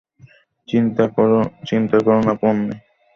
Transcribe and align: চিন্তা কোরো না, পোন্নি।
চিন্তা 0.67 1.03
কোরো 2.05 2.19
না, 2.25 2.33
পোন্নি। 2.41 2.75